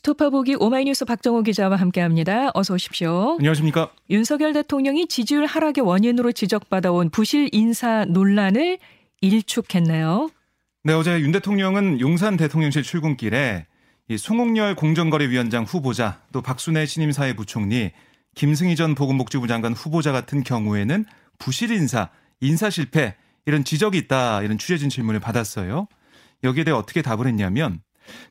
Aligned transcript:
뉴스토파 0.00 0.30
보기 0.30 0.56
오마이뉴스 0.58 1.04
박정호 1.04 1.42
기자와 1.42 1.76
함께합니다. 1.76 2.50
어서 2.54 2.74
오십시오. 2.74 3.36
안녕하십니까. 3.38 3.90
윤석열 4.08 4.52
대통령이 4.52 5.06
지지율 5.08 5.46
하락의 5.46 5.84
원인으로 5.84 6.32
지적받아온 6.32 7.10
부실 7.10 7.48
인사 7.52 8.04
논란을 8.06 8.78
일축했네요. 9.20 10.30
네, 10.84 10.92
어제 10.92 11.20
윤 11.20 11.32
대통령은 11.32 12.00
용산 12.00 12.36
대통령실 12.36 12.82
출근길에 12.82 13.66
이 14.08 14.16
송옥열 14.16 14.74
공정거래위원장 14.74 15.64
후보자 15.64 16.20
또 16.32 16.40
박순애 16.40 16.86
신임사회 16.86 17.34
부총리 17.34 17.92
김승희 18.34 18.76
전 18.76 18.94
보건복지부 18.94 19.46
장관 19.46 19.72
후보자 19.72 20.12
같은 20.12 20.42
경우에는 20.42 21.04
부실 21.38 21.70
인사, 21.70 22.10
인사 22.40 22.70
실패 22.70 23.16
이런 23.46 23.64
지적이 23.64 23.98
있다 23.98 24.42
이런 24.42 24.58
취재진 24.58 24.88
질문을 24.88 25.20
받았어요. 25.20 25.88
여기에 26.42 26.64
대해 26.64 26.76
어떻게 26.76 27.02
답을 27.02 27.26
했냐면 27.26 27.80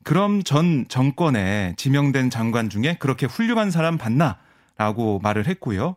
그럼 0.03 0.43
전 0.43 0.85
정권에 0.87 1.73
지명된 1.77 2.29
장관 2.29 2.69
중에 2.69 2.97
그렇게 2.99 3.25
훌륭한 3.25 3.71
사람 3.71 3.97
봤나? 3.97 4.37
라고 4.77 5.19
말을 5.19 5.47
했고요. 5.47 5.95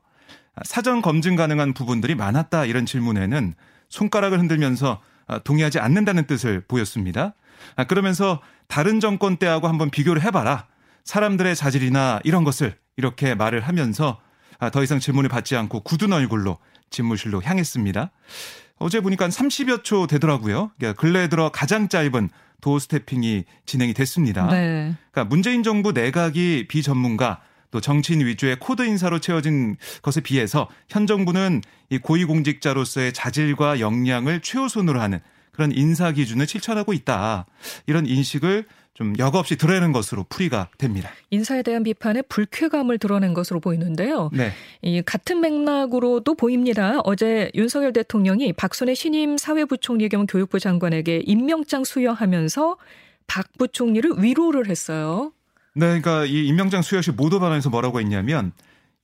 사전 0.65 1.03
검증 1.03 1.37
가능한 1.37 1.73
부분들이 1.73 2.15
많았다 2.15 2.67
이런 2.67 2.85
질문에는 2.85 3.55
손가락을 3.89 4.39
흔들면서 4.39 5.01
동의하지 5.45 5.79
않는다는 5.79 6.27
뜻을 6.27 6.63
보였습니다. 6.67 7.35
그러면서 7.89 8.41
다른 8.67 9.01
정권 9.01 9.37
때하고 9.37 9.69
한번 9.69 9.89
비교를 9.91 10.23
해봐라. 10.23 10.67
사람들의 11.05 11.55
자질이나 11.57 12.21
이런 12.25 12.45
것을 12.45 12.77
이렇게 12.97 13.35
말을 13.35 13.61
하면서 13.61 14.21
더 14.73 14.83
이상 14.83 14.99
질문을 14.99 15.29
받지 15.31 15.57
않고 15.57 15.81
굳은 15.81 16.13
얼굴로 16.13 16.59
집무실로 16.91 17.41
향했습니다. 17.43 18.11
어제 18.79 19.01
보니까 19.01 19.25
한 19.27 19.31
30여 19.31 19.85
초 19.85 20.07
되더라고요. 20.07 20.73
그러니까 20.79 21.01
근래 21.01 21.29
들어 21.29 21.51
가장 21.51 21.89
짧은 21.89 22.31
doorstepping이 22.61 23.45
진행이 23.67 23.95
됐습니다. 23.95 24.47
네. 24.49 24.95
그러니까 25.11 25.25
문재인 25.29 25.63
정부 25.63 25.93
내각이 25.93 26.67
비전문가 26.69 27.41
또 27.71 27.81
정치인 27.81 28.25
위주의 28.25 28.57
코드 28.59 28.83
인사로 28.83 29.19
채워진 29.19 29.77
것에 30.03 30.21
비해서 30.21 30.69
현 30.89 31.07
정부는 31.07 31.63
이 31.91 31.99
고위공직자로서의 31.99 33.13
자질과 33.13 33.81
역량을 33.81 34.41
최우선으로 34.41 35.01
하는 35.01 35.21
그런 35.53 35.73
인사 35.73 36.13
기준을 36.13 36.47
실천하고 36.47 36.93
있다. 36.93 37.47
이런 37.87 38.07
인식을 38.07 38.67
좀 38.95 39.15
여과없이 39.19 39.57
드러내는 39.57 39.93
것으로 39.93 40.25
풀이가 40.29 40.69
됩니다. 40.77 41.11
인사에 41.31 41.63
대한 41.63 41.83
비판에 41.83 42.23
불쾌감을 42.23 42.99
드러낸 42.99 43.33
것으로 43.33 43.59
보이는데요. 43.61 44.31
네. 44.33 44.53
이 44.83 45.01
같은 45.03 45.41
맥락으로도 45.41 46.35
보입니다. 46.35 47.01
어제 47.05 47.51
윤석열 47.55 47.93
대통령이 47.93 48.53
박순애 48.53 48.95
신임 48.95 49.39
사회부총리 49.39 50.09
겸 50.11 50.27
교육부 50.27 50.61
장관에게 50.61 51.23
임명장 51.25 51.85
수여하면서 51.85 52.77
박 53.27 53.47
부총리를 53.57 54.13
위로를 54.19 54.69
했어요. 54.69 55.33
네, 55.75 55.87
그러니까 55.87 56.27
이 56.27 56.47
임명장 56.47 56.83
수여 56.83 57.01
시 57.01 57.13
모두 57.13 57.41
발언에서 57.41 57.71
뭐라고 57.71 57.99
했냐면 57.99 58.53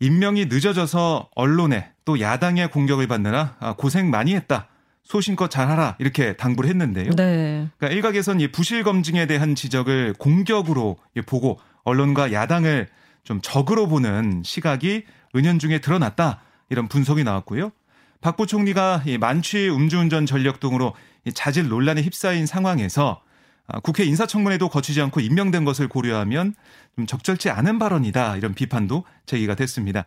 임명이 0.01 0.47
늦어져서 0.47 1.31
언론에 1.35 1.91
또 2.05 2.21
야당의 2.21 2.71
공격을 2.71 3.09
받느라 3.09 3.57
아, 3.59 3.75
고생 3.75 4.11
많이 4.11 4.35
했다. 4.35 4.69
소신껏 5.09 5.51
잘하라 5.51 5.97
이렇게 5.99 6.37
당부를 6.37 6.69
했는데요. 6.69 7.13
네. 7.17 7.67
그러니까 7.79 7.89
일각에선 7.89 8.41
이 8.41 8.49
부실 8.53 8.85
검증에 8.85 9.27
대한 9.27 9.55
지적을 9.55 10.15
공격으로 10.19 10.99
보고 11.25 11.59
언론과 11.85 12.33
야당을 12.33 12.89
좀 13.25 13.41
적으로 13.41 13.89
보는 13.89 14.43
시각이 14.45 15.05
은연중에 15.35 15.79
드러났다 15.79 16.43
이런 16.69 16.89
분석이 16.89 17.25
나왔고요. 17.25 17.73
박 18.21 18.37
부총리가 18.37 19.05
만취 19.19 19.71
음주운전 19.71 20.27
전력 20.27 20.61
등으로 20.61 20.95
자질 21.33 21.69
논란에 21.69 22.03
휩싸인 22.03 22.45
상황에서 22.45 23.23
아, 23.67 23.81
국회 23.81 24.05
인사청문회도 24.05 24.69
거치지 24.69 25.01
않고 25.03 25.21
임명된 25.21 25.65
것을 25.65 25.89
고려하면 25.89 26.55
좀 26.97 27.07
적절치 27.07 27.51
않은 27.51 27.79
발언이다 27.79 28.37
이런 28.37 28.55
비판도 28.55 29.05
제기가 29.27 29.55
됐습니다. 29.55 30.05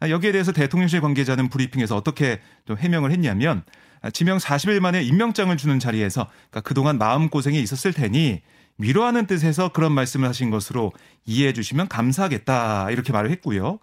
아, 0.00 0.08
여기에 0.08 0.32
대해서 0.32 0.52
대통령실 0.52 1.00
관계자는 1.00 1.48
브리핑에서 1.48 1.94
어떻게 1.94 2.40
좀 2.66 2.76
해명을 2.76 3.12
했냐면 3.12 3.62
아, 3.62 3.91
지명 4.10 4.38
40일 4.38 4.80
만에 4.80 5.02
임명장을 5.02 5.56
주는 5.56 5.78
자리에서 5.78 6.28
그러니까 6.50 6.60
그동안 6.62 6.98
마음고생이 6.98 7.60
있었을 7.60 7.92
테니 7.92 8.42
위로하는 8.78 9.26
뜻에서 9.26 9.68
그런 9.68 9.92
말씀을 9.92 10.28
하신 10.28 10.50
것으로 10.50 10.92
이해해 11.24 11.52
주시면 11.52 11.88
감사하겠다 11.88 12.90
이렇게 12.90 13.12
말을 13.12 13.30
했고요. 13.30 13.78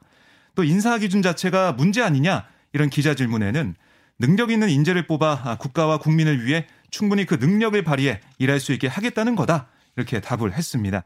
또 0.56 0.63
인사 0.63 0.97
기준 0.97 1.22
자체가 1.22 1.74
문제 1.74 2.02
아니냐 2.02 2.46
이런 2.74 2.90
기자 2.90 3.13
질문에는 3.13 3.75
능력 4.19 4.52
있는 4.52 4.69
인재를 4.69 5.08
뽑아 5.08 5.41
아, 5.46 5.56
국가와 5.58 5.97
국민을 5.97 6.46
위해 6.46 6.66
충분히 6.91 7.25
그 7.25 7.35
능력을 7.35 7.81
발휘해 7.84 8.19
일할 8.40 8.59
수 8.59 8.74
있게 8.74 8.88
하겠다는 8.88 9.35
거다 9.35 9.68
이렇게 9.96 10.19
답을 10.19 10.53
했습니다. 10.53 11.03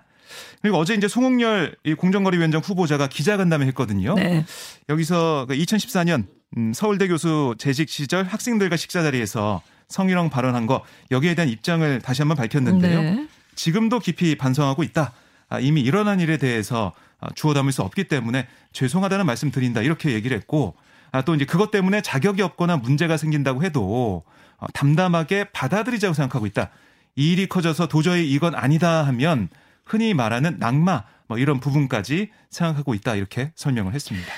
그리고 0.62 0.78
어제 0.78 0.96
이제 0.96 1.08
송홍열 1.08 1.76
공정거래위원장 1.98 2.62
후보자가 2.62 3.08
기자간담회 3.08 3.68
했거든요. 3.68 4.16
네. 4.16 4.46
여기서 4.90 5.46
2014년 5.50 6.26
그 6.26 6.43
음, 6.58 6.74
서울대 6.74 7.08
교수 7.08 7.56
재직 7.58 7.90
시절 7.90 8.26
학생들과 8.26 8.78
식사 8.78 9.02
자리에서 9.04 9.62
성희롱 9.88 10.30
발언한 10.30 10.66
거 10.66 10.84
여기에 11.12 11.36
대한 11.36 11.50
입장을 11.50 12.02
다시 12.02 12.22
한번 12.22 12.38
밝혔는데요. 12.38 13.02
네. 13.02 13.28
지금도 13.56 14.00
깊이 14.00 14.36
반성하고 14.36 14.84
있다. 14.84 15.14
아, 15.50 15.60
이미 15.60 15.82
일어난 15.82 16.20
일에 16.20 16.38
대해서 16.38 16.94
아, 17.20 17.30
주워 17.36 17.54
담을 17.54 17.72
수 17.72 17.82
없기 17.82 18.06
때문에 18.06 18.48
죄송하다는 18.72 19.26
말씀 19.26 19.52
드린다. 19.52 19.82
이렇게 19.82 20.14
얘기를 20.14 20.36
했고 20.36 20.76
아, 21.12 21.22
또 21.22 21.36
이제 21.36 21.46
그것 21.46 21.70
때문에 21.72 22.02
자격이 22.02 22.42
없거나 22.42 22.78
문제가 22.78 23.18
생긴다고 23.18 23.64
해도 23.64 24.24
어, 24.58 24.68
담담하게 24.74 25.46
받아들이자고 25.54 26.14
생각하고 26.14 26.46
있다. 26.48 26.72
이 27.16 27.32
일이 27.32 27.48
커져서 27.48 27.88
도저히 27.88 28.32
이건 28.32 28.56
아니다 28.56 29.06
하면 29.06 29.50
흔히 29.86 30.14
말하는 30.14 30.58
낙마 30.60 31.04
뭐 31.28 31.38
이런 31.38 31.60
부분까지 31.60 32.32
생각하고 32.50 32.96
있다. 32.96 33.16
이렇게 33.16 33.52
설명을 33.56 33.94
했습니다. 33.94 34.32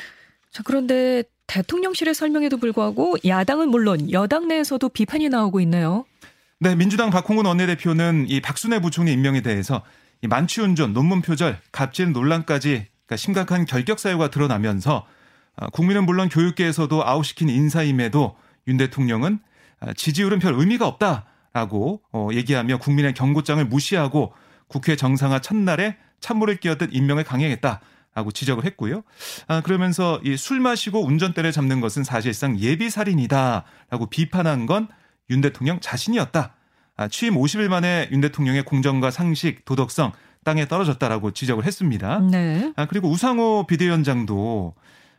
자, 0.51 0.63
그런데 0.63 1.23
대통령실의 1.47 2.13
설명에도 2.15 2.57
불구하고 2.57 3.15
야당은 3.25 3.69
물론 3.69 4.11
여당 4.11 4.47
내에서도 4.47 4.87
비판이 4.89 5.29
나오고 5.29 5.59
있네요. 5.61 6.05
네, 6.59 6.75
민주당 6.75 7.09
박홍근 7.09 7.45
원내대표는 7.45 8.25
이 8.29 8.41
박순애 8.41 8.79
부총리 8.79 9.11
임명에 9.13 9.41
대해서 9.41 9.83
이 10.21 10.27
만취운전, 10.27 10.93
논문 10.93 11.21
표절, 11.21 11.59
갑질 11.71 12.11
논란까지 12.11 12.87
그러니까 13.05 13.15
심각한 13.17 13.65
결격 13.65 13.99
사유가 13.99 14.29
드러나면서 14.29 15.05
아, 15.57 15.69
국민은 15.69 16.05
물론 16.05 16.29
교육계에서도 16.29 17.05
아웃시킨 17.05 17.49
인사임에도 17.49 18.35
윤 18.67 18.77
대통령은 18.77 19.39
아, 19.79 19.93
지지율은 19.93 20.39
별 20.39 20.53
의미가 20.55 20.87
없다라고 20.87 22.01
어, 22.11 22.29
얘기하며 22.33 22.79
국민의 22.79 23.13
경고장을 23.13 23.63
무시하고 23.65 24.33
국회 24.67 24.95
정상화 24.95 25.39
첫날에 25.39 25.97
찬물을 26.19 26.57
끼얹듯 26.57 26.89
임명을 26.93 27.23
강행했다. 27.23 27.81
라고 28.15 28.31
지적을 28.31 28.63
했고요. 28.65 29.03
아, 29.47 29.61
그러면서 29.61 30.19
이 30.23 30.35
술 30.37 30.59
마시고 30.59 31.05
운전대를 31.05 31.51
잡는 31.51 31.81
것은 31.81 32.03
사실상 32.03 32.57
예비 32.59 32.89
살인이다라고 32.89 34.07
비판한 34.09 34.65
건 34.65 34.87
윤 35.29 35.41
대통령 35.41 35.79
자신이었다. 35.79 36.53
아, 36.97 37.07
취임 37.07 37.33
50일 37.33 37.67
만에 37.67 38.07
윤 38.11 38.21
대통령의 38.21 38.63
공정과 38.63 39.09
상식, 39.09 39.65
도덕성 39.65 40.11
땅에 40.43 40.67
떨어졌다라고 40.67 41.31
지적을 41.31 41.65
했습니다. 41.65 42.19
네. 42.19 42.71
아, 42.75 42.85
그리고 42.85 43.09
우상호 43.09 43.65
비대위원장도 43.67 44.75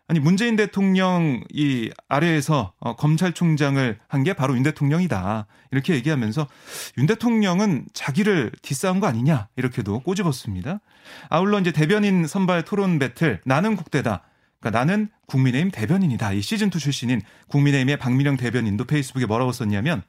아니 0.09 0.21
문재인 0.21 0.55
대통령 0.55 1.43
이 1.53 1.91
아래에서 2.09 2.73
어, 2.79 2.95
검찰총장을 2.95 3.99
한 4.09 4.23
게 4.23 4.33
바로 4.35 4.57
윤 4.57 4.63
대통령이다 4.65 5.47
이렇게 5.71 5.95
얘기하면서 5.95 6.47
윤 6.99 7.07
대통령은 7.07 7.87
자기를 7.93 8.51
디스한 8.63 8.99
거 8.99 9.07
아니냐 9.07 9.49
이렇게도 9.57 10.01
꼬집었습니다. 10.01 10.81
아울러 11.29 11.61
이제 11.61 11.71
대변인 11.71 12.27
선발 12.27 12.65
토론 12.65 12.99
배틀 12.99 13.41
나는 13.45 13.77
국대다. 13.77 14.23
그러니까 14.59 14.79
나는 14.79 15.09
국민의힘 15.27 15.71
대변인이다. 15.71 16.33
이 16.33 16.41
시즌 16.41 16.69
2 16.69 16.71
출신인 16.79 17.21
국민의힘의 17.49 17.99
박민영 17.99 18.37
대변인도 18.37 18.85
페이스북에 18.85 19.27
뭐라고 19.27 19.53
썼냐면 19.53 20.03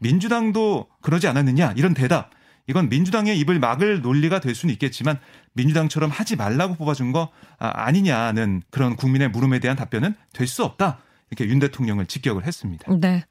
민주당도 0.00 0.88
그러지 1.00 1.28
않았느냐 1.28 1.72
이런 1.76 1.94
대답. 1.94 2.30
이건 2.68 2.88
민주당의 2.88 3.38
입을 3.40 3.58
막을 3.58 4.02
논리가 4.02 4.40
될 4.40 4.54
수는 4.54 4.72
있겠지만 4.74 5.18
민주당처럼 5.54 6.10
하지 6.10 6.36
말라고 6.36 6.74
뽑아준 6.76 7.12
거 7.12 7.30
아, 7.58 7.70
아니냐는 7.74 8.62
그런 8.70 8.96
국민의 8.96 9.30
물음에 9.30 9.58
대한 9.58 9.76
답변은 9.76 10.14
될 10.32 10.46
수 10.46 10.64
없다. 10.64 10.98
이렇게 11.30 11.50
윤 11.50 11.58
대통령을 11.58 12.06
직격을 12.06 12.46
했습니다. 12.46 12.92
네. 13.00 13.24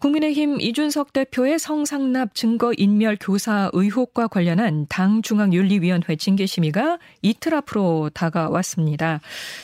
국민의힘 0.00 0.60
이준석 0.60 1.12
대표의 1.12 1.58
성상납 1.58 2.34
증거 2.34 2.72
인멸 2.76 3.18
교사 3.20 3.70
의혹과 3.74 4.28
관련한 4.28 4.86
당 4.88 5.20
중앙윤리위원회 5.20 6.16
징계 6.16 6.46
심의가 6.46 6.98
이틀 7.20 7.54
앞으로 7.54 8.10
다가왔습니다. 8.14 9.20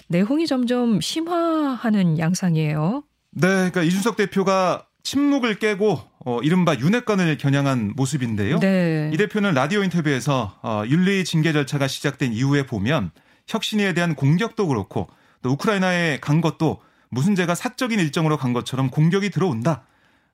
내용이 0.09 0.47
점점 0.47 1.01
심화하는 1.01 2.19
양상이에요. 2.19 3.03
네, 3.31 3.49
그러니까 3.49 3.83
이준석 3.83 4.17
대표가 4.17 4.87
침묵을 5.03 5.59
깨고 5.59 6.01
어, 6.27 6.41
이른바 6.43 6.75
윤핵관을 6.75 7.39
겨냥한 7.39 7.93
모습인데요. 7.95 8.59
네. 8.59 9.13
이 9.15 9.17
대표는 9.17 9.55
라디오 9.55 9.85
인터뷰에서 9.85 10.59
어, 10.61 10.83
윤리 10.89 11.25
징계 11.25 11.53
절차가 11.53 11.87
시작된 11.87 12.33
이후에 12.33 12.67
보면 12.67 13.13
혁신위에 13.47 13.95
대한 13.95 14.17
공격도 14.17 14.67
그렇고 14.67 15.07
또 15.43 15.51
우크라이나에 15.51 16.19
간 16.19 16.41
것도 16.41 16.83
무슨 17.11 17.37
죄가 17.37 17.55
사적인 17.55 18.01
일정으로 18.01 18.39
간 18.39 18.53
것처럼 18.53 18.91
공격이 18.91 19.31
들어온다. 19.31 19.85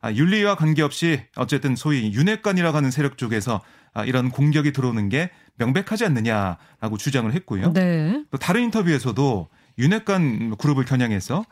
아, 0.00 0.11
윤리와 0.11 0.55
관계없이 0.55 1.21
어쨌든 1.37 1.77
소위 1.77 2.11
윤핵관이라고 2.15 2.75
하는 2.75 2.91
세력 2.91 3.19
쪽에서 3.19 3.61
아, 3.93 4.06
이런 4.06 4.31
공격이 4.31 4.73
들어오는 4.73 5.11
게 5.11 5.29
명백하지 5.56 6.06
않느냐라고 6.06 6.97
주장을 6.97 7.31
했고요. 7.31 7.75
네. 7.75 8.25
또 8.31 8.38
다른 8.38 8.62
인터뷰에서도 8.62 9.49
윤핵관 9.79 10.56
그룹을 10.56 10.87
겨냥해서 10.87 11.45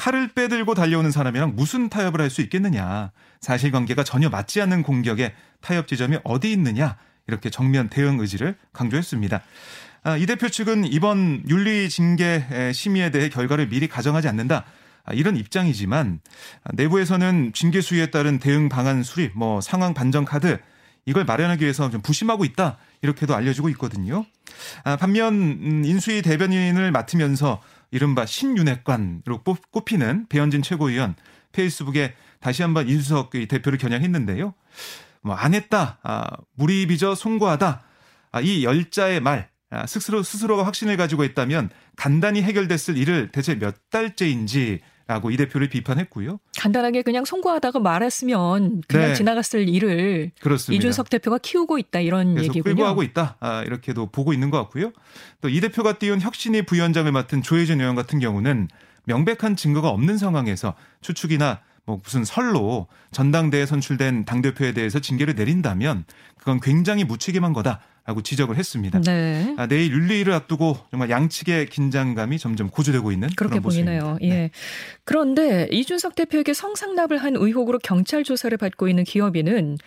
칼을 0.00 0.28
빼들고 0.28 0.72
달려오는 0.74 1.10
사람이랑 1.10 1.56
무슨 1.56 1.90
타협을 1.90 2.22
할 2.22 2.30
수 2.30 2.40
있겠느냐. 2.40 3.10
사실관계가 3.42 4.02
전혀 4.02 4.30
맞지 4.30 4.62
않는 4.62 4.82
공격에 4.82 5.34
타협 5.60 5.88
지점이 5.88 6.18
어디 6.24 6.52
있느냐. 6.52 6.96
이렇게 7.26 7.50
정면 7.50 7.88
대응 7.90 8.18
의지를 8.18 8.56
강조했습니다. 8.72 9.42
아, 10.04 10.16
이 10.16 10.24
대표 10.24 10.48
측은 10.48 10.86
이번 10.86 11.42
윤리 11.48 11.90
징계 11.90 12.72
심의에 12.72 13.10
대해 13.10 13.28
결과를 13.28 13.68
미리 13.68 13.88
가정하지 13.88 14.26
않는다. 14.28 14.64
아, 15.04 15.12
이런 15.12 15.36
입장이지만 15.36 16.20
내부에서는 16.72 17.52
징계 17.52 17.82
수위에 17.82 18.06
따른 18.10 18.38
대응 18.38 18.70
방안 18.70 19.02
수립, 19.02 19.32
뭐 19.36 19.60
상황 19.60 19.92
반전 19.92 20.24
카드 20.24 20.58
이걸 21.04 21.24
마련하기 21.24 21.62
위해서 21.62 21.90
좀 21.90 22.00
부심하고 22.00 22.44
있다 22.46 22.78
이렇게도 23.02 23.34
알려지고 23.34 23.68
있거든요. 23.70 24.24
아, 24.84 24.96
반면 24.96 25.34
음, 25.34 25.82
인수위 25.84 26.22
대변인을 26.22 26.90
맡으면서 26.90 27.60
이른바 27.90 28.26
신윤핵관으로 28.26 29.42
꼽히는 29.70 30.26
배현진 30.28 30.62
최고위원 30.62 31.14
페이스북에 31.52 32.14
다시 32.40 32.62
한번 32.62 32.88
인수석 32.88 33.30
대표를 33.30 33.78
겨냥했는데요. 33.78 34.54
뭐 35.22 35.34
안 35.36 35.54
했다, 35.54 35.98
아, 36.02 36.26
무리비저 36.54 37.14
송구하다, 37.14 37.82
아, 38.32 38.40
이 38.40 38.64
열자의 38.64 39.20
말 39.20 39.50
아, 39.70 39.86
스스로 39.86 40.22
스스로가 40.22 40.66
확신을 40.66 40.96
가지고 40.96 41.24
있다면 41.24 41.70
간단히 41.96 42.42
해결됐을 42.42 42.96
일을 42.96 43.30
대체 43.30 43.58
몇 43.58 43.76
달째인지 43.90 44.80
라고 45.10 45.32
이 45.32 45.36
대표를 45.36 45.68
비판했고요. 45.68 46.38
간단하게 46.56 47.02
그냥 47.02 47.24
송구하다가 47.24 47.80
말했으면 47.80 48.82
그냥 48.86 49.08
네. 49.08 49.14
지나갔을 49.14 49.68
일을 49.68 50.30
그렇습니다. 50.40 50.78
이준석 50.78 51.10
대표가 51.10 51.38
키우고 51.38 51.78
있다 51.78 51.98
이런 51.98 52.38
얘기군요. 52.38 52.62
끌고 52.62 52.84
하고 52.84 53.02
있다 53.02 53.36
아, 53.40 53.62
이렇게도 53.64 54.06
보고 54.12 54.32
있는 54.32 54.50
것 54.50 54.58
같고요. 54.58 54.92
또 55.40 55.48
이 55.48 55.60
대표가 55.60 55.98
띄운 55.98 56.20
혁신위 56.20 56.62
부위원장을 56.62 57.10
맡은 57.10 57.42
조혜진 57.42 57.80
의원 57.80 57.96
같은 57.96 58.20
경우는 58.20 58.68
명백한 59.06 59.56
증거가 59.56 59.88
없는 59.88 60.16
상황에서 60.16 60.74
추측이나 61.00 61.58
뭐 61.86 61.98
무슨 62.04 62.24
설로 62.24 62.86
전당대에 63.10 63.66
선출된 63.66 64.26
당 64.26 64.42
대표에 64.42 64.72
대해서 64.72 65.00
징계를 65.00 65.34
내린다면 65.34 66.04
그건 66.38 66.60
굉장히 66.60 67.02
무책임한 67.02 67.52
거다. 67.52 67.80
라고 68.06 68.22
지적을 68.22 68.56
했습니다. 68.56 69.00
네. 69.02 69.54
아, 69.56 69.66
내일 69.66 69.92
윤리를 69.92 70.32
앞두고 70.32 70.76
정말 70.90 71.10
양측의 71.10 71.66
긴장감이 71.66 72.38
점점 72.38 72.68
고조되고 72.68 73.12
있는 73.12 73.28
그렇게 73.36 73.60
보이네요. 73.60 74.18
예. 74.22 74.28
네. 74.28 74.50
그런데 75.04 75.68
이준석 75.70 76.14
대표에게 76.14 76.54
성상납을 76.54 77.18
한 77.18 77.36
의혹으로 77.36 77.78
경찰 77.78 78.24
조사를 78.24 78.56
받고 78.56 78.88
있는 78.88 79.04
기업인은 79.04 79.78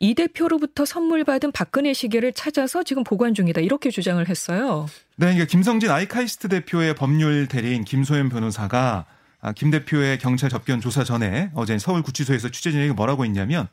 이 0.00 0.14
대표로부터 0.14 0.84
선물 0.84 1.24
받은 1.24 1.52
박근혜 1.52 1.92
시계를 1.92 2.32
찾아서 2.32 2.82
지금 2.82 3.04
보관 3.04 3.32
중이다 3.32 3.60
이렇게 3.60 3.90
주장을 3.90 4.28
했어요. 4.28 4.86
네, 5.16 5.26
그러니까 5.26 5.46
김성진 5.46 5.90
아이카이스트 5.90 6.48
대표의 6.48 6.94
법률 6.94 7.46
대리인 7.46 7.84
김소연 7.84 8.28
변호사가 8.28 9.06
아, 9.40 9.52
김 9.52 9.70
대표의 9.70 10.18
경찰 10.18 10.50
접견 10.50 10.80
조사 10.80 11.04
전에 11.04 11.50
어제 11.54 11.78
서울 11.78 12.02
구치소에서 12.02 12.50
취재진에게 12.50 12.92
뭐라고 12.92 13.24
했냐면 13.24 13.68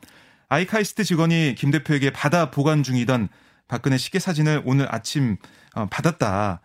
아이카이스트 0.49 1.03
직원이 1.03 1.55
김 1.57 1.71
대표에게 1.71 2.11
받아 2.11 2.51
보관 2.51 2.83
중이던 2.83 3.29
박근혜 3.71 3.97
시계 3.97 4.19
사진을 4.19 4.63
오늘 4.65 4.93
아침 4.93 5.37
어, 5.75 5.87
받았다. 5.89 6.59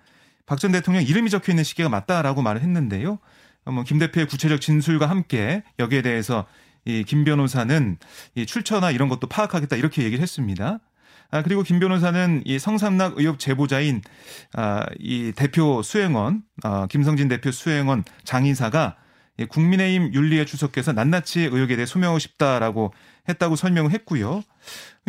박 0.45 0.59
전 0.59 0.73
대통령 0.73 1.05
이름이 1.05 1.31
적혀 1.31 1.53
있는 1.53 1.63
시계가 1.63 1.89
맞다라고 1.89 2.43
말을 2.43 2.63
했는데요. 2.63 3.21
어, 3.65 3.71
뭐김 3.71 4.01
대표의 4.01 4.27
구체적 4.27 4.61
진술과 4.61 5.09
함께 5.09 5.63
여기에 5.79 6.03
대해서 6.03 6.47
이 6.85 7.05
김 7.05 7.23
변호사는 7.25 7.99
이 8.35 8.45
출처나 8.47 8.91
이런 8.91 9.09
것도 9.09 9.29
파악하겠다 9.29 9.77
이렇게 9.77 10.03
얘기를 10.03 10.21
했습니다. 10.21 10.81
아, 11.31 11.43
그리고 11.43 11.63
김 11.63 11.79
변호사는 11.79 12.43
이 12.45 12.59
성삼락 12.59 13.19
의혹 13.19 13.39
제보자인 13.39 14.03
아, 14.55 14.85
이 14.99 15.33
대표 15.37 15.83
수행원, 15.83 16.43
아, 16.65 16.89
김성진 16.89 17.29
대표 17.29 17.53
수행원 17.53 18.03
장인사가 18.25 18.97
국민의힘 19.49 20.13
윤리에 20.15 20.45
출석해서 20.45 20.93
낱낱이 20.93 21.43
의혹에 21.53 21.77
대해 21.77 21.87
소명하고 21.87 22.19
싶다라고 22.19 22.93
했다고 23.29 23.57
설명을 23.57 23.91
했고요. 23.93 24.43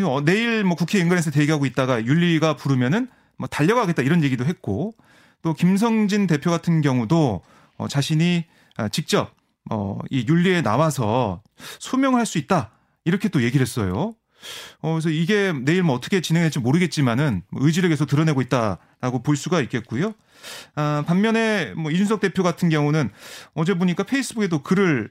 어, 0.03 0.21
내일 0.23 0.63
뭐 0.63 0.75
국회 0.75 0.99
인근에서 0.99 1.31
대기하고 1.31 1.65
있다가 1.65 2.05
윤리가 2.05 2.55
부르면은 2.55 3.07
뭐 3.37 3.47
달려가겠다 3.47 4.01
이런 4.01 4.23
얘기도 4.23 4.45
했고 4.45 4.93
또 5.41 5.53
김성진 5.53 6.27
대표 6.27 6.49
같은 6.51 6.81
경우도 6.81 7.41
어, 7.77 7.87
자신이 7.87 8.45
아, 8.77 8.89
직접 8.89 9.35
어, 9.69 9.99
이 10.09 10.25
윤리에 10.27 10.61
나와서 10.61 11.41
소명을 11.79 12.19
할 12.19 12.25
수 12.25 12.37
있다 12.37 12.71
이렇게 13.05 13.29
또 13.29 13.43
얘기를 13.43 13.65
했어요. 13.65 14.15
어, 14.81 14.91
그래서 14.91 15.09
이게 15.09 15.53
내일 15.53 15.83
뭐 15.83 15.95
어떻게 15.95 16.21
진행될지 16.21 16.59
모르겠지만은 16.59 17.43
의지를 17.53 17.89
계속 17.89 18.05
드러내고 18.05 18.41
있다라고 18.41 19.23
볼 19.23 19.35
수가 19.35 19.61
있겠고요. 19.61 20.13
아, 20.75 21.03
반면에 21.07 21.73
뭐 21.75 21.91
이준석 21.91 22.19
대표 22.19 22.43
같은 22.43 22.69
경우는 22.69 23.09
어제 23.55 23.73
보니까 23.73 24.03
페이스북에도 24.03 24.61
글을 24.61 25.09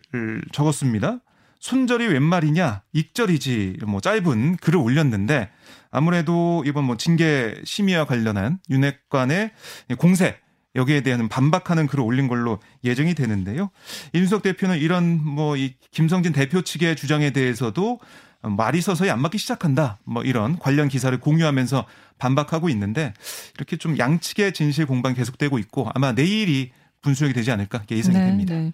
적었습니다. 0.53 1.21
손절이 1.61 2.07
웬 2.09 2.23
말이냐? 2.23 2.83
익절이지. 2.93 3.79
뭐 3.87 4.01
짧은 4.01 4.57
글을 4.57 4.79
올렸는데 4.79 5.51
아무래도 5.91 6.63
이번 6.67 6.85
뭐 6.85 6.97
징계 6.97 7.55
심의와 7.65 8.05
관련한 8.07 8.59
윤핵관의 8.71 9.51
공세 9.99 10.39
여기에 10.75 11.01
대한 11.01 11.29
반박하는 11.29 11.87
글을 11.87 12.05
올린 12.05 12.29
걸로 12.29 12.61
예정이 12.85 13.15
되는데요. 13.15 13.71
이준석 14.13 14.43
대표는 14.43 14.79
이런 14.79 15.25
뭐 15.25 15.57
이 15.57 15.75
김성진 15.91 16.33
대표 16.33 16.61
측의 16.61 16.97
주장에 16.97 17.31
대해서도 17.31 17.99
말이 18.43 18.81
서서히 18.83 19.11
안 19.11 19.21
맞기 19.21 19.39
시작한다. 19.39 19.99
뭐 20.05 20.23
이런 20.23 20.59
관련 20.59 20.89
기사를 20.89 21.19
공유하면서 21.19 21.87
반박하고 22.19 22.69
있는데 22.69 23.15
이렇게 23.57 23.77
좀 23.77 23.99
양측의 23.99 24.53
진실 24.53 24.87
공방이 24.87 25.15
계속되고 25.15 25.59
있고 25.61 25.91
아마 25.95 26.13
내일이 26.13 26.71
분수령이 27.01 27.33
되지 27.33 27.51
않을까 27.51 27.83
예상이 27.91 28.19
네, 28.19 28.27
됩니다. 28.27 28.55
네. 28.55 28.73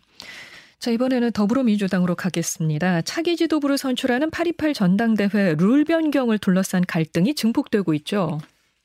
자, 0.82 0.90
이번에는 0.90 1.30
더불어민주당으로 1.30 2.16
가겠습니다. 2.16 3.02
차기 3.02 3.36
지도부를 3.36 3.78
선출하는 3.78 4.32
8.28 4.32 4.74
전당대회 4.74 5.54
룰 5.56 5.84
변경을 5.84 6.38
둘러싼 6.38 6.82
갈등이 6.84 7.36
증폭되고 7.36 7.94
있죠. 7.94 8.40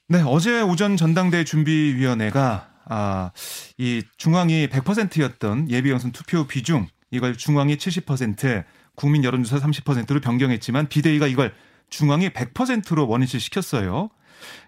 네, 0.07 0.21
어제 0.23 0.61
오전 0.61 0.95
전당대 0.95 1.43
준비위원회가 1.43 2.69
아, 2.85 3.31
이 3.79 4.03
중앙이 4.17 4.67
100%였던 4.67 5.71
예비연선 5.71 6.11
투표 6.11 6.45
비중 6.45 6.85
이걸 7.09 7.35
중앙이 7.35 7.77
70%, 7.77 8.63
국민 8.93 9.23
여론조사 9.23 9.65
30%로 9.65 10.21
변경했지만 10.21 10.89
비대위가 10.89 11.25
이걸 11.25 11.51
중앙이 11.89 12.29
100%로 12.29 13.07
원위치 13.07 13.39
시켰어요. 13.39 14.11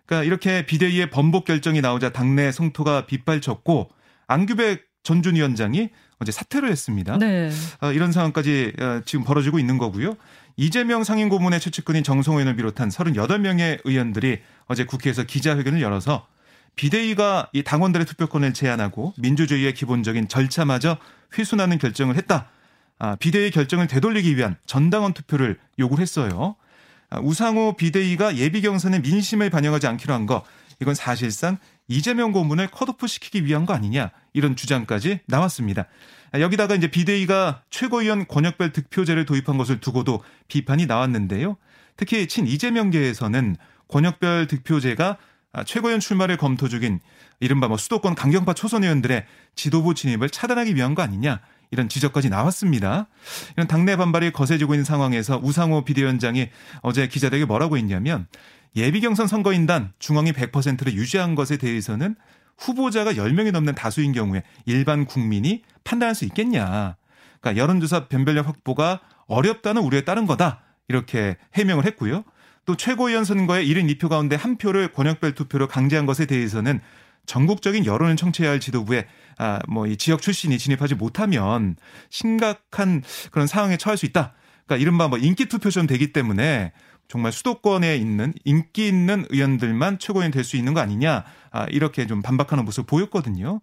그러니까 0.08 0.26
이렇게 0.26 0.66
비대위의 0.66 1.12
번복 1.12 1.46
결정이 1.46 1.82
나오자 1.82 2.10
당내 2.10 2.52
성토가 2.52 3.06
빗발쳤고 3.06 3.92
안규백 4.26 4.90
전준 5.04 5.36
위원장이 5.36 5.90
어제 6.20 6.32
사퇴를 6.32 6.70
했습니다. 6.70 7.18
네. 7.18 7.50
어, 7.82 7.92
이런 7.92 8.12
상황까지 8.12 8.74
어, 8.80 9.02
지금 9.06 9.24
벌어지고 9.24 9.58
있는 9.60 9.78
거고요. 9.78 10.16
이재명 10.58 11.04
상임고문의 11.06 11.60
최측근인 11.62 12.04
정성호 12.04 12.40
의원을 12.40 12.56
비롯한 12.58 12.90
38명의 12.90 13.80
의원들이 13.86 14.40
어제 14.68 14.84
국회에서 14.86 15.24
기자회견을 15.24 15.82
열어서 15.82 16.28
비대위가 16.76 17.50
이 17.54 17.64
당원들의 17.64 18.06
투표권을 18.06 18.54
제한하고 18.54 19.14
민주주의의 19.18 19.74
기본적인 19.74 20.28
절차마저 20.28 20.98
훼손하는 21.38 21.78
결정을 21.78 22.16
했다. 22.18 22.50
아, 23.00 23.16
비대위 23.16 23.52
결정을 23.52 23.88
되돌리기 23.88 24.36
위한 24.36 24.58
전당원 24.66 25.14
투표를 25.14 25.58
요구를 25.78 26.02
했어요. 26.02 26.56
아, 27.10 27.20
우상호 27.20 27.76
비대위가 27.78 28.36
예비 28.36 28.62
경선의 28.62 29.02
민심을 29.02 29.50
반영하지 29.50 29.88
않기로 29.88 30.14
한 30.14 30.26
거 30.26 30.44
이건 30.82 30.96
사실상 30.96 31.58
이재명 31.90 32.32
고문을 32.32 32.68
컷오프 32.68 33.08
시키기 33.08 33.46
위한 33.46 33.66
거 33.66 33.74
아니냐 33.74 34.12
이런 34.32 34.56
주장까지 34.56 35.20
나왔습니다. 35.26 35.88
아, 36.32 36.40
여기다가 36.40 36.76
이제 36.76 36.88
비대위가 36.90 37.64
최고위원 37.72 38.28
권역별 38.28 38.72
득표제를 38.72 39.26
도입한 39.26 39.58
것을 39.58 39.80
두고도 39.80 40.24
비판이 40.48 40.86
나왔는데요. 40.86 41.58
특히 41.98 42.28
친 42.28 42.48
이재명계에서는 42.48 43.58
권역별 43.90 44.48
득표제가 44.48 45.18
아, 45.52 45.64
최고위원 45.64 46.00
출마를 46.00 46.38
검토 46.38 46.70
중인 46.70 47.00
이른바 47.40 47.68
뭐 47.68 47.76
수도권 47.76 48.14
강경파 48.14 48.54
초선 48.54 48.84
의원들의 48.84 49.26
지도부 49.56 49.96
진입을 49.96 50.30
차단하기 50.30 50.76
위한 50.76 50.94
거 50.94 51.02
아니냐 51.02 51.42
이런 51.72 51.90
지적까지 51.90 52.30
나왔습니다. 52.30 53.08
이런 53.56 53.68
당내 53.68 53.96
반발이 53.96 54.32
거세지고 54.32 54.76
있는 54.76 54.84
상황에서 54.84 55.40
우상호 55.42 55.86
비대위원장이 55.86 56.50
어제 56.82 57.08
기자들에게 57.08 57.46
뭐라고 57.46 57.78
했냐면 57.78 58.28
예비 58.76 59.02
경선 59.02 59.28
선거인단 59.28 59.94
중앙이 60.00 60.32
100%를 60.32 60.94
유지한 60.94 61.36
것에 61.36 61.58
대해서는 61.58 62.16
후보자가 62.58 63.14
10명이 63.14 63.52
넘는 63.52 63.76
다수인 63.76 64.12
경우에 64.12 64.44
일반 64.66 65.06
국민이 65.06 65.64
판단할 65.84 66.16
수 66.16 66.26
있겠냐. 66.26 66.98
그러니까 67.40 67.62
여론조사 67.62 68.08
변별력 68.08 68.48
확보가 68.48 69.00
어렵다는 69.28 69.82
우려에 69.82 70.02
따른 70.02 70.26
거다. 70.26 70.62
이렇게 70.88 71.38
해명을 71.54 71.86
했고요. 71.86 72.24
또 72.66 72.76
최고위원 72.76 73.24
선거에 73.24 73.64
1인 73.66 73.98
2표 73.98 74.10
가운데 74.10 74.36
한 74.36 74.58
표를 74.58 74.92
권역별 74.92 75.34
투표로 75.36 75.68
강제한 75.68 76.06
것에 76.06 76.26
대해서는 76.26 76.82
전국적인 77.26 77.86
여론을 77.86 78.16
청취해야 78.16 78.52
할 78.52 78.60
지도부에 78.60 79.08
아, 79.38 79.60
뭐 79.68 79.86
이 79.88 79.98
지역 79.98 80.22
출신이 80.22 80.58
진입하지 80.58 80.96
못하면 80.96 81.76
심각한 82.10 83.04
그런 83.32 83.48
상황에 83.48 83.78
처할 83.78 83.98
수 83.98 84.06
있다. 84.06 84.34
그러니까 84.66 84.82
이른바 84.82 85.08
뭐 85.08 85.18
인기 85.18 85.46
투표처럼 85.46 85.88
되기 85.88 86.12
때문에 86.12 86.74
정말 87.10 87.32
수도권에 87.34 87.98
있는 87.98 88.34
인기 88.46 88.88
있는 88.88 89.26
의원들만 89.30 90.00
최고위원 90.00 90.32
될 90.32 90.44
수 90.44 90.56
있는 90.56 90.74
거 90.74 90.80
아니냐 90.80 91.26
아, 91.52 91.66
이렇게 91.66 92.08
좀 92.08 92.22
반박하는 92.22 92.64
모습 92.64 92.86
보였거든요. 92.88 93.60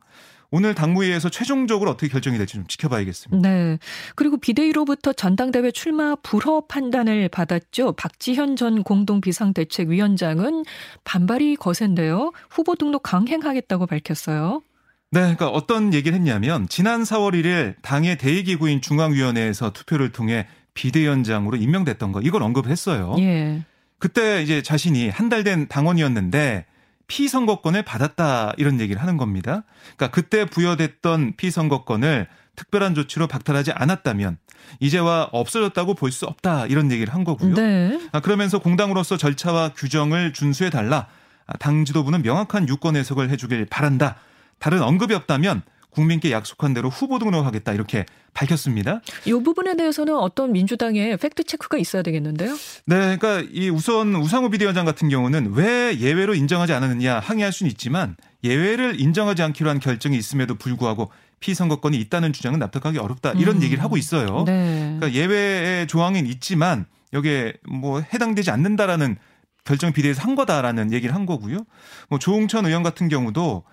오늘 0.51 0.75
당무회에서 0.75 1.29
최종적으로 1.29 1.91
어떻게 1.91 2.09
결정이 2.09 2.39
될지 2.39 2.55
좀 2.55 2.67
지켜봐야겠습니다. 2.69 3.49
네. 3.49 3.79
그리고 4.15 4.37
비대위로부터 4.37 5.13
전당대회 5.13 5.71
출마 5.73 6.15
불허 6.17 6.67
판단을 6.69 7.29
받았죠. 7.29 7.93
박지현 7.93 8.55
전 8.57 8.83
공동 8.85 9.21
비상대책위원장은 9.21 10.65
반발이 11.05 11.57
거센데요. 11.57 12.33
후보 12.51 12.77
등록 12.77 13.03
강행하겠다고 13.03 13.87
밝혔어요. 13.87 14.63
네, 15.11 15.21
그러니까 15.21 15.49
어떤 15.49 15.95
얘기를 15.95 16.17
했냐면 16.17 16.69
지난 16.69 17.03
4월 17.03 17.33
1일 17.33 17.75
당의 17.83 18.19
대의기구인 18.19 18.81
중앙위원회에서 18.83 19.73
투표를 19.73 20.13
통해 20.13 20.47
비대위원장으로 20.77 21.57
임명됐던 21.57 22.13
거 22.13 22.21
이걸 22.21 22.43
언급을 22.45 22.71
했어요. 22.71 23.17
예. 23.19 23.65
그때 23.99 24.43
이제 24.43 24.63
자신이 24.63 25.09
한 25.09 25.29
달 25.29 25.43
된 25.43 25.67
당원이었는데 25.67 26.67
피선거권을 27.09 27.83
받았다 27.83 28.53
이런 28.57 28.81
얘기를 28.81 29.01
하는 29.01 29.17
겁니다. 29.17 29.63
그러니까 29.97 30.09
그때 30.11 30.45
부여됐던 30.45 31.35
피선거권을 31.37 32.27
특별한 32.57 32.95
조치로 32.95 33.27
박탈하지 33.27 33.73
않았다면 33.73 34.39
이제와 34.81 35.29
없어졌다고 35.33 35.95
볼 35.95 36.11
수 36.11 36.27
없다 36.27 36.67
이런 36.67 36.91
얘기를 36.91 37.13
한 37.15 37.23
거고요. 37.25 37.55
네. 37.55 38.01
아, 38.13 38.21
그러면서 38.21 38.59
공당으로서 38.59 39.17
절차와 39.17 39.71
규정을 39.77 40.33
준수해 40.33 40.71
달라 40.71 41.07
아, 41.47 41.57
당 41.59 41.85
지도부는 41.85 42.23
명확한 42.23 42.69
유권 42.69 42.97
해석을 42.97 43.31
해주길 43.31 43.67
바란다. 43.67 44.17
다른 44.59 44.83
언급이 44.83 45.15
없다면 45.15 45.63
국민께 45.97 46.31
약속한 46.31 46.75
대로 46.75 46.91
후보 46.91 47.19
등록하겠다 47.19 47.73
이렇게 47.73 48.05
밝혔습니다. 48.35 49.01
이 49.25 49.33
부분에 49.33 49.77
대해서는 49.77 50.15
어떤 50.15 50.53
민주당의 50.53 51.17
팩트 51.17 51.45
체크가 51.45 51.79
있어야 51.79 52.03
되겠는데요? 52.03 52.55
네, 52.85 53.17
그러니까 53.17 53.43
이 53.51 53.71
우선 53.71 54.15
우상호 54.15 54.51
비대위원장 54.51 54.85
같은 54.85 55.09
경우는 55.09 55.55
왜 55.55 55.99
예외로 55.99 56.35
인정하지 56.35 56.75
않았느냐 56.75 57.19
항의할 57.19 57.51
수는 57.51 57.71
있지만 57.71 58.17
예외를 58.45 59.01
인정하지 59.01 59.43
않기로 59.43 59.71
한 59.71 59.81
결정이 59.81 60.19
있음에도 60.19 60.55
불구하고 60.57 61.11
피선거권이 61.41 61.97
있다는 61.99 62.35
주장은 62.35 62.59
납득하기 62.59 62.99
어렵다 62.99 63.33
이런 63.33 63.57
음. 63.57 63.63
얘기를 63.63 63.83
하고 63.83 63.97
있어요. 63.97 64.45
네. 64.47 64.97
그러니까 64.99 65.13
예외의 65.19 65.87
조항은 65.87 66.27
있지만 66.27 66.85
여기에 67.15 67.55
뭐 67.67 68.03
해당되지 68.03 68.51
않는다라는 68.51 69.17
결정 69.65 69.93
비대에서 69.93 70.23
한 70.23 70.35
거다라는 70.35 70.93
얘기를 70.93 71.15
한 71.15 71.25
거고요. 71.25 71.65
뭐 72.09 72.19
조홍천 72.19 72.67
의원 72.67 72.83
같은 72.83 73.09
경우도 73.09 73.65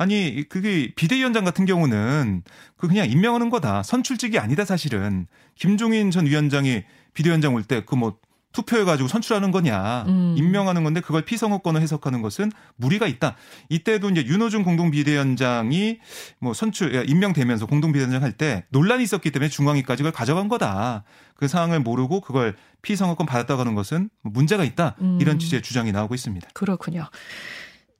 아니 0.00 0.44
그게 0.48 0.92
비대위원장 0.96 1.44
같은 1.44 1.66
경우는 1.66 2.42
그 2.78 2.88
그냥 2.88 3.10
임명하는 3.10 3.50
거다. 3.50 3.82
선출직이 3.82 4.38
아니다 4.38 4.64
사실은. 4.64 5.26
김종인 5.54 6.10
전 6.10 6.24
위원장이 6.24 6.84
비대위원장 7.12 7.52
올 7.54 7.64
때 7.64 7.82
그 7.84 7.96
뭐 7.96 8.16
투표해가지고 8.52 9.08
선출하는 9.08 9.52
거냐, 9.52 10.06
음. 10.08 10.34
임명하는 10.36 10.82
건데 10.82 11.00
그걸 11.00 11.22
피선거권을 11.24 11.80
해석하는 11.82 12.20
것은 12.20 12.50
무리가 12.74 13.06
있다. 13.06 13.36
이때도 13.68 14.10
이제 14.10 14.24
윤호중 14.26 14.64
공동비대위원장이 14.64 16.00
뭐 16.40 16.52
선출 16.52 17.08
임명되면서 17.08 17.66
공동비대위원장 17.66 18.24
할 18.24 18.32
때 18.32 18.64
논란이 18.70 19.04
있었기 19.04 19.30
때문에 19.30 19.48
중앙위까지 19.50 20.02
그걸 20.02 20.12
가져간 20.12 20.48
거다. 20.48 21.04
그 21.36 21.46
상황을 21.46 21.78
모르고 21.80 22.22
그걸 22.22 22.56
피선거권 22.82 23.24
받았다고 23.26 23.60
하는 23.60 23.74
것은 23.76 24.10
문제가 24.22 24.64
있다. 24.64 24.96
이런 25.20 25.36
음. 25.36 25.38
취지의 25.38 25.62
주장이 25.62 25.92
나오고 25.92 26.14
있습니다. 26.16 26.48
그렇군요. 26.52 27.08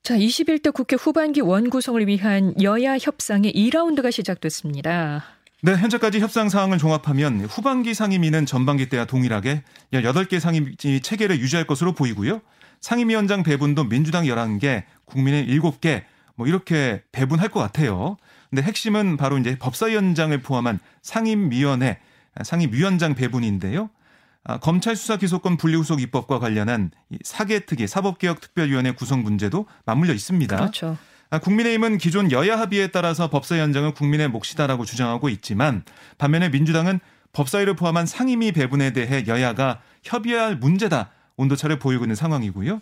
자, 0.02 0.16
21대 0.16 0.72
국회 0.72 0.96
후반기 0.96 1.40
원구성을 1.40 2.06
위한 2.06 2.54
여야 2.62 2.96
협상의 2.96 3.52
2라운드가 3.52 4.10
시작됐습니다. 4.10 5.22
네, 5.62 5.76
현재까지 5.76 6.20
협상 6.20 6.48
사항을 6.48 6.78
종합하면 6.78 7.42
후반기 7.42 7.92
상임위는 7.92 8.46
전반기 8.46 8.88
때와 8.88 9.04
동일하게 9.04 9.62
18개 9.92 10.40
상임위 10.40 10.76
체계를 11.02 11.38
유지할 11.38 11.66
것으로 11.66 11.92
보이고요. 11.92 12.40
상임위원장 12.80 13.42
배분도 13.42 13.84
민주당 13.84 14.24
11개, 14.24 14.84
국민의 15.04 15.46
7개, 15.48 16.02
뭐 16.34 16.46
이렇게 16.46 17.02
배분할 17.12 17.50
것 17.50 17.60
같아요. 17.60 18.16
근데 18.48 18.62
핵심은 18.62 19.18
바로 19.18 19.36
이제 19.36 19.58
법사위원장을 19.58 20.36
포함한 20.40 20.80
상임위원회, 21.02 21.98
상임위원장 22.42 23.14
배분인데요. 23.14 23.90
아, 24.44 24.58
검찰 24.58 24.96
수사 24.96 25.16
기소권 25.16 25.56
분리후속 25.56 26.00
입법과 26.00 26.38
관련한 26.38 26.90
사개특위 27.22 27.86
사법개혁특별위원회 27.86 28.92
구성 28.92 29.22
문제도 29.22 29.66
맞물려 29.84 30.14
있습니다. 30.14 30.56
그렇죠. 30.56 30.96
아, 31.28 31.38
국민의힘은 31.38 31.98
기존 31.98 32.32
여야 32.32 32.58
합의에 32.58 32.88
따라서 32.88 33.28
법사위원장을 33.30 33.92
국민의 33.94 34.28
몫이다라고 34.28 34.84
주장하고 34.84 35.28
있지만 35.28 35.84
반면에 36.18 36.48
민주당은 36.48 37.00
법사위를 37.32 37.76
포함한 37.76 38.06
상임위 38.06 38.52
배분에 38.52 38.92
대해 38.92 39.24
여야가 39.26 39.80
협의할 40.02 40.56
문제다 40.56 41.10
온도차를 41.36 41.78
보이고 41.78 42.04
있는 42.04 42.16
상황이고요. 42.16 42.80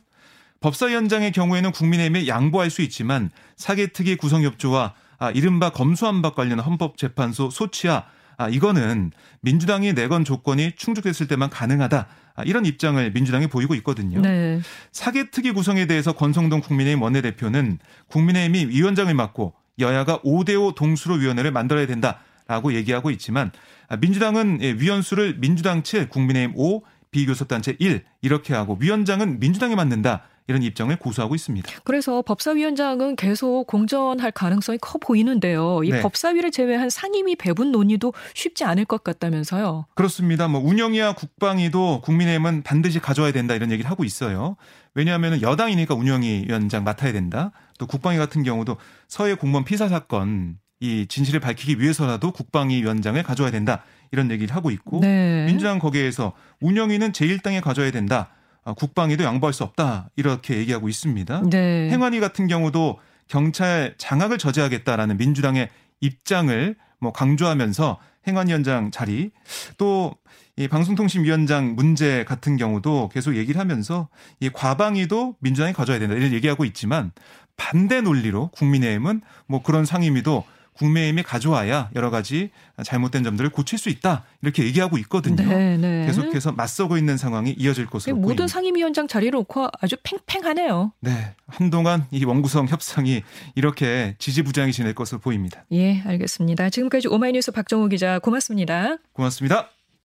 법사위원장의 0.60 1.32
경우에는 1.32 1.72
국민의힘에 1.72 2.26
양보할 2.26 2.70
수 2.70 2.82
있지만 2.82 3.30
사개특위 3.56 4.16
구성협조와 4.16 4.94
아, 5.18 5.30
이른바 5.32 5.70
검수안박 5.70 6.34
관련 6.34 6.60
헌법재판소 6.60 7.50
소치와 7.50 8.06
아, 8.38 8.48
이거는 8.48 9.10
민주당이 9.40 9.94
내건 9.94 10.24
조건이 10.24 10.72
충족됐을 10.76 11.26
때만 11.26 11.50
가능하다. 11.50 12.06
아, 12.36 12.42
이런 12.44 12.64
입장을 12.64 13.10
민주당이 13.10 13.48
보이고 13.48 13.74
있거든요. 13.76 14.20
네. 14.20 14.60
사개특위 14.92 15.50
구성에 15.50 15.86
대해서 15.86 16.12
권성동 16.12 16.60
국민의힘 16.60 17.02
원내대표는 17.02 17.80
국민의힘이 18.06 18.66
위원장을 18.66 19.12
맡고 19.12 19.54
여야가 19.80 20.20
5대5 20.22 20.76
동수로 20.76 21.16
위원회를 21.16 21.50
만들어야 21.50 21.86
된다 21.86 22.20
라고 22.46 22.72
얘기하고 22.72 23.10
있지만 23.10 23.50
아, 23.88 23.96
민주당은 23.96 24.60
예, 24.62 24.72
위원 24.72 25.02
수를 25.02 25.36
민주당 25.40 25.82
7, 25.82 26.08
국민의힘 26.08 26.52
5, 26.56 26.82
비교섭단체 27.10 27.76
1 27.80 28.04
이렇게 28.22 28.54
하고 28.54 28.78
위원장은 28.80 29.40
민주당이 29.40 29.74
맡는다. 29.74 30.22
이런 30.48 30.62
입장을 30.62 30.94
고수하고 30.96 31.34
있습니다. 31.34 31.70
그래서 31.84 32.22
법사위원장은 32.22 33.16
계속 33.16 33.66
공전할 33.66 34.32
가능성이 34.32 34.78
커 34.80 34.98
보이는데요. 34.98 35.82
이 35.84 35.90
네. 35.90 36.00
법사위를 36.00 36.50
제외한 36.50 36.88
상임위 36.88 37.36
배분 37.36 37.70
논의도 37.70 38.14
쉽지 38.34 38.64
않을 38.64 38.86
것 38.86 39.04
같다면서요. 39.04 39.86
그렇습니다. 39.94 40.48
뭐 40.48 40.60
운영이야 40.60 41.12
국방위도 41.12 42.00
국민의힘은 42.02 42.62
반드시 42.62 42.98
가져와야 42.98 43.32
된다 43.32 43.54
이런 43.54 43.70
얘기를 43.70 43.90
하고 43.90 44.04
있어요. 44.04 44.56
왜냐하면 44.94 45.42
여당이니까 45.42 45.94
운영위 45.94 46.46
위원장 46.48 46.82
맡아야 46.82 47.12
된다. 47.12 47.52
또 47.78 47.86
국방위 47.86 48.16
같은 48.16 48.42
경우도 48.42 48.78
서해 49.06 49.34
공무원 49.34 49.64
피사 49.64 49.88
사건 49.88 50.56
이 50.80 51.06
진실을 51.06 51.40
밝히기 51.40 51.78
위해서라도 51.78 52.32
국방위 52.32 52.80
위원장을 52.82 53.22
가져와야 53.22 53.52
된다. 53.52 53.84
이런 54.12 54.30
얘기를 54.30 54.56
하고 54.56 54.70
있고 54.70 55.00
네. 55.00 55.44
민주당 55.44 55.78
거기에서 55.78 56.32
운영위는 56.60 57.12
제1당에 57.12 57.60
가져야 57.60 57.90
된다. 57.90 58.30
아, 58.68 58.74
국방위도 58.74 59.24
양보할 59.24 59.54
수 59.54 59.64
없다 59.64 60.10
이렇게 60.16 60.56
얘기하고 60.58 60.88
있습니다. 60.88 61.42
네. 61.50 61.90
행안위 61.90 62.20
같은 62.20 62.46
경우도 62.46 62.98
경찰 63.26 63.94
장악을 63.98 64.38
저지하겠다라는 64.38 65.16
민주당의 65.16 65.68
입장을 66.00 66.76
뭐 67.00 67.12
강조하면서 67.12 67.98
행안위원장 68.26 68.90
자리 68.90 69.30
또 69.78 70.14
이 70.58 70.66
방송통신위원장 70.66 71.76
문제 71.76 72.24
같은 72.24 72.56
경우도 72.56 73.10
계속 73.14 73.36
얘기를 73.36 73.60
하면서 73.60 74.08
이 74.40 74.50
과방위도 74.50 75.36
민주당이 75.38 75.72
가져야 75.72 76.00
된다 76.00 76.16
이런 76.16 76.32
얘기하고 76.32 76.64
있지만 76.64 77.12
반대 77.56 78.00
논리로 78.00 78.48
국민의힘은 78.48 79.20
뭐 79.46 79.62
그런 79.62 79.84
상임위도 79.84 80.44
국민의힘이 80.78 81.22
가져와야 81.22 81.90
여러 81.94 82.10
가지 82.10 82.50
잘못된 82.82 83.24
점들을 83.24 83.50
고칠 83.50 83.78
수 83.78 83.88
있다 83.88 84.24
이렇게 84.42 84.64
얘기하고 84.64 84.98
있거든요. 84.98 85.36
네, 85.36 85.76
네. 85.76 86.06
계속해서 86.06 86.52
맞서고 86.52 86.96
있는 86.96 87.16
상황이 87.16 87.54
이어질 87.58 87.86
것으로 87.86 88.16
모든 88.16 88.36
보입니다. 88.36 88.46
상임위원장 88.46 89.08
자리를 89.08 89.30
놓고 89.32 89.68
아주 89.80 89.96
팽팽하네요. 90.02 90.92
네, 91.00 91.34
한동안 91.46 92.06
이 92.10 92.24
원구성 92.24 92.68
협상이 92.68 93.22
이렇게 93.54 94.14
지지부장이 94.18 94.72
지낼 94.72 94.94
것으로 94.94 95.20
보입니다. 95.20 95.64
예, 95.72 96.00
알겠습니다. 96.02 96.70
지금까지 96.70 97.08
오마이뉴스 97.08 97.52
박정우 97.52 97.88
기자 97.88 98.18
고맙습니다. 98.18 98.96
고맙습니다. 99.12 99.77